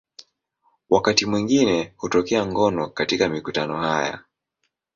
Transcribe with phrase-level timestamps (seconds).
[0.89, 4.19] Wakati mwingine hutokea ngono katika mikutano haya.